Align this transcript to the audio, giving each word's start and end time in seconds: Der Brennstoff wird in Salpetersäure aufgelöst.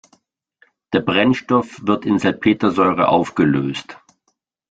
Der 0.93 1.01
Brennstoff 1.01 1.79
wird 1.85 2.05
in 2.07 2.17
Salpetersäure 2.17 3.07
aufgelöst. 3.07 3.99